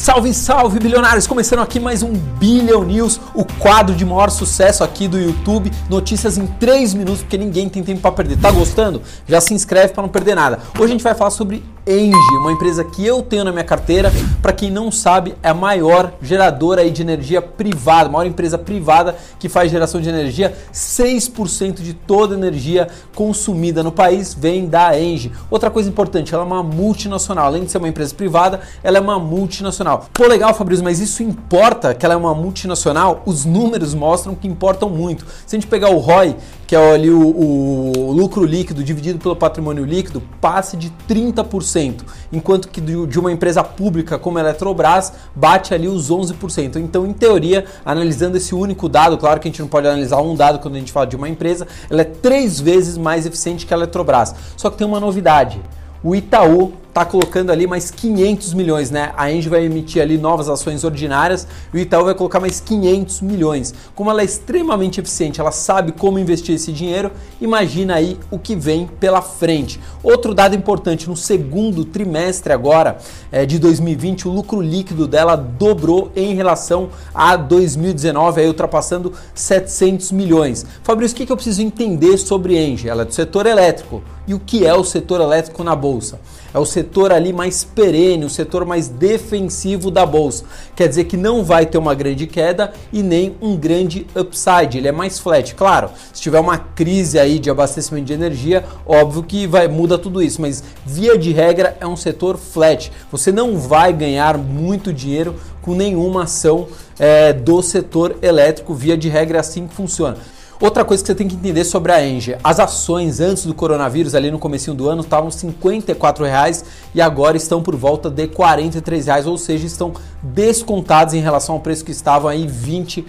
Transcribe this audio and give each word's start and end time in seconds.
Salve, 0.00 0.32
salve, 0.32 0.78
bilionários! 0.78 1.26
Começando 1.26 1.58
aqui 1.58 1.78
mais 1.78 2.02
um 2.02 2.14
Billion 2.14 2.84
News, 2.84 3.20
o 3.34 3.44
quadro 3.44 3.94
de 3.94 4.02
maior 4.02 4.30
sucesso 4.30 4.82
aqui 4.82 5.06
do 5.06 5.18
YouTube. 5.18 5.70
Notícias 5.90 6.38
em 6.38 6.46
3 6.46 6.94
minutos, 6.94 7.20
porque 7.20 7.36
ninguém 7.36 7.68
tem 7.68 7.82
tempo 7.82 8.00
para 8.00 8.10
perder. 8.10 8.38
Tá 8.38 8.50
gostando? 8.50 9.02
Já 9.28 9.42
se 9.42 9.52
inscreve 9.52 9.92
para 9.92 10.02
não 10.02 10.08
perder 10.08 10.34
nada. 10.34 10.58
Hoje 10.74 10.84
a 10.84 10.88
gente 10.94 11.04
vai 11.04 11.14
falar 11.14 11.30
sobre 11.30 11.62
Engie, 11.86 12.36
uma 12.38 12.52
empresa 12.52 12.84
que 12.84 13.04
eu 13.04 13.20
tenho 13.20 13.44
na 13.44 13.52
minha 13.52 13.64
carteira. 13.64 14.10
Para 14.40 14.54
quem 14.54 14.70
não 14.70 14.90
sabe, 14.90 15.34
é 15.42 15.50
a 15.50 15.54
maior 15.54 16.14
geradora 16.22 16.88
de 16.90 17.02
energia 17.02 17.42
privada, 17.42 18.08
a 18.08 18.12
maior 18.12 18.26
empresa 18.26 18.56
privada 18.56 19.16
que 19.38 19.50
faz 19.50 19.70
geração 19.70 20.00
de 20.00 20.08
energia. 20.08 20.54
6% 20.72 21.82
de 21.82 21.92
toda 21.92 22.34
a 22.34 22.38
energia 22.38 22.88
consumida 23.14 23.82
no 23.82 23.92
país 23.92 24.32
vem 24.32 24.66
da 24.66 24.98
Engie. 24.98 25.30
Outra 25.50 25.70
coisa 25.70 25.90
importante, 25.90 26.34
ela 26.34 26.42
é 26.42 26.46
uma 26.46 26.62
multinacional. 26.62 27.46
Além 27.46 27.64
de 27.64 27.70
ser 27.70 27.78
uma 27.78 27.88
empresa 27.88 28.14
privada, 28.14 28.60
ela 28.82 28.96
é 28.96 29.00
uma 29.00 29.18
multinacional. 29.18 29.89
Pô, 29.98 30.26
legal, 30.26 30.54
Fabrício, 30.54 30.84
mas 30.84 31.00
isso 31.00 31.22
importa 31.22 31.94
que 31.94 32.04
ela 32.04 32.14
é 32.14 32.16
uma 32.16 32.34
multinacional? 32.34 33.22
Os 33.24 33.44
números 33.44 33.94
mostram 33.94 34.34
que 34.34 34.46
importam 34.46 34.88
muito. 34.88 35.24
Se 35.46 35.56
a 35.56 35.58
gente 35.58 35.68
pegar 35.68 35.90
o 35.90 35.98
ROI, 35.98 36.36
que 36.66 36.76
é 36.76 36.92
ali 36.92 37.10
o, 37.10 37.20
o 37.20 38.12
lucro 38.12 38.44
líquido 38.44 38.84
dividido 38.84 39.18
pelo 39.18 39.34
patrimônio 39.34 39.84
líquido, 39.84 40.22
passe 40.40 40.76
de 40.76 40.92
30%, 41.08 42.02
enquanto 42.32 42.68
que 42.68 42.80
de 42.80 43.18
uma 43.18 43.32
empresa 43.32 43.64
pública 43.64 44.18
como 44.18 44.38
a 44.38 44.40
Eletrobras 44.40 45.12
bate 45.34 45.74
ali 45.74 45.88
os 45.88 46.10
11%. 46.10 46.76
Então, 46.76 47.06
em 47.06 47.12
teoria, 47.12 47.64
analisando 47.84 48.36
esse 48.36 48.54
único 48.54 48.88
dado, 48.88 49.18
claro 49.18 49.40
que 49.40 49.48
a 49.48 49.50
gente 49.50 49.60
não 49.60 49.68
pode 49.68 49.86
analisar 49.86 50.20
um 50.20 50.34
dado 50.34 50.58
quando 50.58 50.76
a 50.76 50.78
gente 50.78 50.92
fala 50.92 51.06
de 51.06 51.16
uma 51.16 51.28
empresa, 51.28 51.66
ela 51.88 52.02
é 52.02 52.04
três 52.04 52.60
vezes 52.60 52.96
mais 52.96 53.26
eficiente 53.26 53.66
que 53.66 53.74
a 53.74 53.76
Eletrobras. 53.76 54.34
Só 54.56 54.70
que 54.70 54.76
tem 54.76 54.86
uma 54.86 55.00
novidade. 55.00 55.60
O 56.02 56.14
Itaú 56.14 56.72
está 56.90 57.04
colocando 57.04 57.50
ali 57.50 57.66
mais 57.68 57.90
500 57.90 58.52
milhões, 58.52 58.90
né? 58.90 59.12
A 59.16 59.30
Engie 59.32 59.48
vai 59.48 59.64
emitir 59.64 60.02
ali 60.02 60.18
novas 60.18 60.48
ações 60.48 60.82
ordinárias 60.82 61.46
e 61.72 61.76
o 61.76 61.80
Itaú 61.80 62.04
vai 62.04 62.14
colocar 62.14 62.40
mais 62.40 62.60
500 62.60 63.20
milhões. 63.20 63.72
Como 63.94 64.10
ela 64.10 64.22
é 64.22 64.24
extremamente 64.24 65.00
eficiente, 65.00 65.40
ela 65.40 65.52
sabe 65.52 65.92
como 65.92 66.18
investir 66.18 66.56
esse 66.56 66.72
dinheiro, 66.72 67.12
imagina 67.40 67.94
aí 67.94 68.18
o 68.28 68.38
que 68.38 68.56
vem 68.56 68.88
pela 68.98 69.22
frente. 69.22 69.80
Outro 70.02 70.34
dado 70.34 70.56
importante, 70.56 71.08
no 71.08 71.16
segundo 71.16 71.84
trimestre 71.84 72.52
agora 72.52 72.98
é, 73.30 73.46
de 73.46 73.58
2020, 73.60 74.26
o 74.26 74.32
lucro 74.32 74.60
líquido 74.60 75.06
dela 75.06 75.36
dobrou 75.36 76.10
em 76.16 76.34
relação 76.34 76.88
a 77.14 77.36
2019, 77.36 78.40
aí 78.40 78.48
ultrapassando 78.48 79.12
700 79.32 80.10
milhões. 80.10 80.66
Fabrício, 80.82 81.14
o 81.14 81.18
que, 81.18 81.26
que 81.26 81.32
eu 81.32 81.36
preciso 81.36 81.62
entender 81.62 82.18
sobre 82.18 82.58
Engie? 82.58 82.88
Ela 82.88 83.02
é 83.02 83.04
do 83.04 83.14
setor 83.14 83.46
elétrico. 83.46 84.02
E 84.26 84.34
o 84.34 84.40
que 84.40 84.66
é 84.66 84.74
o 84.74 84.84
setor 84.84 85.20
elétrico 85.20 85.62
na 85.62 85.74
Bolsa? 85.74 86.18
é 86.52 86.58
o 86.58 86.64
setor 86.64 86.79
ali 87.12 87.32
mais 87.32 87.64
perene, 87.64 88.24
o 88.24 88.30
setor 88.30 88.64
mais 88.64 88.88
defensivo 88.88 89.90
da 89.90 90.04
bolsa. 90.04 90.44
Quer 90.76 90.88
dizer 90.88 91.04
que 91.04 91.16
não 91.16 91.44
vai 91.44 91.66
ter 91.66 91.78
uma 91.78 91.94
grande 91.94 92.26
queda 92.26 92.72
e 92.92 93.02
nem 93.02 93.36
um 93.40 93.56
grande 93.56 94.06
upside. 94.14 94.78
Ele 94.78 94.88
é 94.88 94.92
mais 94.92 95.18
flat. 95.18 95.54
Claro, 95.54 95.90
se 96.12 96.20
tiver 96.20 96.40
uma 96.40 96.58
crise 96.58 97.18
aí 97.18 97.38
de 97.38 97.50
abastecimento 97.50 98.06
de 98.06 98.12
energia, 98.12 98.64
óbvio 98.86 99.22
que 99.22 99.46
vai 99.46 99.68
muda 99.68 99.98
tudo 99.98 100.22
isso, 100.22 100.40
mas 100.40 100.62
via 100.84 101.16
de 101.16 101.32
regra 101.32 101.76
é 101.80 101.86
um 101.86 101.96
setor 101.96 102.36
flat. 102.36 102.90
Você 103.10 103.30
não 103.32 103.58
vai 103.58 103.92
ganhar 103.92 104.36
muito 104.38 104.92
dinheiro 104.92 105.36
com 105.62 105.74
nenhuma 105.74 106.24
ação 106.24 106.68
é, 106.98 107.32
do 107.32 107.62
setor 107.62 108.16
elétrico. 108.22 108.74
Via 108.74 108.96
de 108.96 109.08
regra 109.08 109.38
é 109.38 109.40
assim 109.40 109.66
que 109.66 109.74
funciona. 109.74 110.16
Outra 110.60 110.84
coisa 110.84 111.02
que 111.02 111.06
você 111.06 111.14
tem 111.14 111.26
que 111.26 111.36
entender 111.36 111.64
sobre 111.64 111.90
a 111.90 112.06
Engie, 112.06 112.36
as 112.44 112.60
ações 112.60 113.18
antes 113.18 113.46
do 113.46 113.54
coronavírus, 113.54 114.14
ali 114.14 114.30
no 114.30 114.38
começo 114.38 114.74
do 114.74 114.90
ano, 114.90 115.00
estavam 115.00 115.30
54 115.30 116.22
reais 116.22 116.62
e 116.94 117.00
agora 117.00 117.34
estão 117.34 117.62
por 117.62 117.74
volta 117.74 118.10
de 118.10 118.26
43 118.26 119.06
reais, 119.06 119.26
ou 119.26 119.38
seja, 119.38 119.66
estão 119.66 119.94
descontados 120.22 121.14
em 121.14 121.20
relação 121.20 121.54
ao 121.54 121.62
preço 121.62 121.82
que 121.82 121.92
estavam 121.92 122.28
aí 122.28 122.46
20 122.46 123.06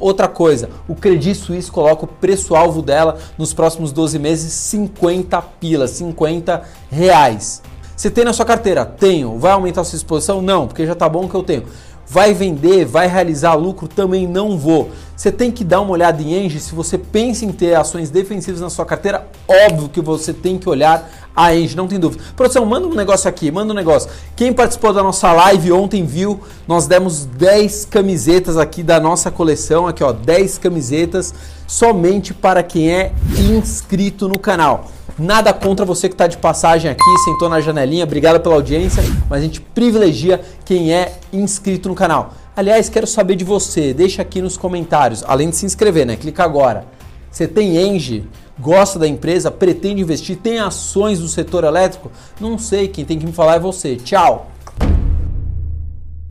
Outra 0.00 0.26
coisa, 0.26 0.70
o 0.88 0.94
Credit 0.94 1.34
Suisse 1.34 1.70
coloca 1.70 2.06
o 2.06 2.08
preço-alvo 2.08 2.80
dela 2.80 3.18
nos 3.36 3.52
próximos 3.52 3.92
12 3.92 4.18
meses 4.18 4.50
50 4.50 5.42
pilas, 5.42 5.90
50 5.90 6.62
reais. 6.90 7.62
Você 7.94 8.10
tem 8.10 8.24
na 8.24 8.32
sua 8.32 8.44
carteira? 8.44 8.84
Tenho. 8.84 9.38
Vai 9.38 9.52
aumentar 9.52 9.82
a 9.82 9.84
sua 9.84 9.96
exposição? 9.96 10.42
Não, 10.42 10.66
porque 10.66 10.86
já 10.86 10.94
tá 10.94 11.08
bom 11.08 11.28
que 11.28 11.34
eu 11.34 11.42
tenho. 11.42 11.64
Vai 12.08 12.34
vender, 12.34 12.84
vai 12.84 13.06
realizar 13.06 13.54
lucro? 13.54 13.88
Também 13.88 14.26
não 14.26 14.58
vou. 14.58 14.90
Você 15.16 15.30
tem 15.32 15.50
que 15.50 15.64
dar 15.64 15.80
uma 15.80 15.92
olhada 15.92 16.20
em 16.22 16.44
Engie. 16.44 16.60
Se 16.60 16.74
você 16.74 16.98
pensa 16.98 17.44
em 17.44 17.52
ter 17.52 17.74
ações 17.74 18.10
defensivas 18.10 18.60
na 18.60 18.68
sua 18.68 18.84
carteira, 18.84 19.26
óbvio 19.48 19.88
que 19.88 20.00
você 20.00 20.32
tem 20.32 20.58
que 20.58 20.68
olhar 20.68 21.08
a 21.34 21.54
Engie, 21.54 21.76
não 21.76 21.88
tem 21.88 21.98
dúvida. 21.98 22.22
Produção, 22.36 22.64
manda 22.64 22.86
um 22.86 22.94
negócio 22.94 23.28
aqui, 23.28 23.50
manda 23.50 23.72
um 23.72 23.76
negócio. 23.76 24.10
Quem 24.36 24.52
participou 24.52 24.92
da 24.92 25.02
nossa 25.02 25.32
live 25.32 25.72
ontem 25.72 26.04
viu, 26.04 26.40
nós 26.68 26.86
demos 26.86 27.24
10 27.24 27.86
camisetas 27.86 28.56
aqui 28.56 28.82
da 28.82 29.00
nossa 29.00 29.30
coleção, 29.30 29.86
aqui 29.86 30.04
ó, 30.04 30.12
10 30.12 30.58
camisetas 30.58 31.34
somente 31.66 32.34
para 32.34 32.62
quem 32.62 32.92
é 32.92 33.12
inscrito 33.38 34.28
no 34.28 34.38
canal. 34.38 34.90
Nada 35.18 35.52
contra 35.52 35.84
você 35.84 36.08
que 36.08 36.14
está 36.14 36.26
de 36.26 36.36
passagem 36.36 36.90
aqui, 36.90 37.18
sentou 37.24 37.48
na 37.48 37.60
janelinha, 37.60 38.02
obrigado 38.02 38.40
pela 38.40 38.56
audiência, 38.56 39.00
mas 39.30 39.40
a 39.40 39.44
gente 39.44 39.60
privilegia 39.60 40.40
quem 40.64 40.92
é 40.92 41.18
inscrito 41.32 41.88
no 41.88 41.94
canal. 41.94 42.34
Aliás, 42.56 42.88
quero 42.88 43.06
saber 43.06 43.36
de 43.36 43.44
você, 43.44 43.94
deixa 43.94 44.22
aqui 44.22 44.42
nos 44.42 44.56
comentários, 44.56 45.22
além 45.26 45.50
de 45.50 45.56
se 45.56 45.66
inscrever, 45.66 46.04
né? 46.04 46.16
Clica 46.16 46.42
agora. 46.42 46.84
Você 47.30 47.46
tem 47.46 47.76
Engie? 47.76 48.24
Gosta 48.58 48.98
da 48.98 49.06
empresa? 49.06 49.52
Pretende 49.52 50.02
investir? 50.02 50.36
Tem 50.36 50.58
ações 50.58 51.20
do 51.20 51.28
setor 51.28 51.62
elétrico? 51.62 52.10
Não 52.40 52.58
sei, 52.58 52.88
quem 52.88 53.04
tem 53.04 53.16
que 53.18 53.26
me 53.26 53.32
falar 53.32 53.56
é 53.56 53.60
você. 53.60 53.94
Tchau! 53.94 54.50